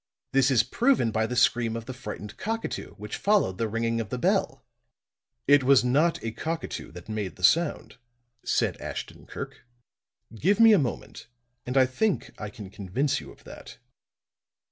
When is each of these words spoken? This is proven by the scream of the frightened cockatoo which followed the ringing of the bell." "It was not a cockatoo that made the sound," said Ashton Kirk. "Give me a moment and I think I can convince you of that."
This 0.33 0.49
is 0.49 0.63
proven 0.63 1.11
by 1.11 1.27
the 1.27 1.35
scream 1.35 1.75
of 1.75 1.85
the 1.85 1.93
frightened 1.93 2.35
cockatoo 2.35 2.95
which 2.95 3.17
followed 3.17 3.59
the 3.59 3.67
ringing 3.67 4.01
of 4.01 4.09
the 4.09 4.17
bell." 4.17 4.63
"It 5.47 5.63
was 5.63 5.83
not 5.83 6.23
a 6.23 6.31
cockatoo 6.31 6.91
that 6.93 7.07
made 7.07 7.35
the 7.35 7.43
sound," 7.43 7.97
said 8.43 8.81
Ashton 8.81 9.27
Kirk. 9.27 9.63
"Give 10.33 10.59
me 10.59 10.73
a 10.73 10.79
moment 10.79 11.27
and 11.67 11.77
I 11.77 11.85
think 11.85 12.31
I 12.39 12.49
can 12.49 12.71
convince 12.71 13.19
you 13.21 13.31
of 13.31 13.43
that." 13.43 13.77